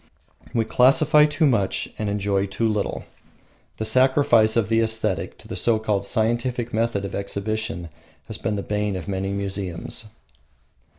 We 0.51 0.65
classify 0.65 1.27
too 1.27 1.45
much 1.45 1.87
and 1.99 2.09
enjoy 2.09 2.47
too 2.47 2.67
little. 2.67 3.05
The 3.77 3.85
sacrifice 3.85 4.57
of 4.57 4.67
the 4.67 4.79
aesthetic 4.81 5.37
to 5.37 5.47
the 5.47 5.55
so 5.55 5.77
called 5.77 6.07
scientific 6.07 6.73
method 6.73 7.05
of 7.05 7.13
exhibition 7.13 7.89
has 8.25 8.39
been 8.39 8.55
the 8.55 8.63
bane 8.63 8.95
of 8.95 9.07
many 9.07 9.29
museums. 9.29 10.05